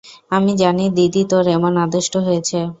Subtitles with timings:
[0.31, 2.59] আমি জানি দিদি তোর এমন আদেষ্ট হয়েছে।